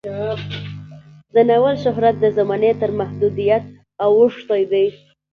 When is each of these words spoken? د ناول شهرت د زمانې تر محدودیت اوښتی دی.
د 1.33 1.35
ناول 1.49 1.75
شهرت 1.83 2.15
د 2.19 2.25
زمانې 2.37 2.71
تر 2.81 2.89
محدودیت 2.99 3.63
اوښتی 4.05 4.63
دی. 4.71 4.87